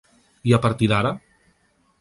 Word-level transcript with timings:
I 0.51 0.55
a 0.57 0.61
partir 0.63 0.89
d’ara? 0.95 1.13